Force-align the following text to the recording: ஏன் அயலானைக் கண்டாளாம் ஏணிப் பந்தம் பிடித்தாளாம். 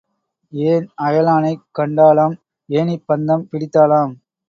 ஏன் 0.53 0.87
அயலானைக் 1.01 1.63
கண்டாளாம் 1.79 2.35
ஏணிப் 2.69 3.07
பந்தம் 3.07 3.47
பிடித்தாளாம். 3.51 4.13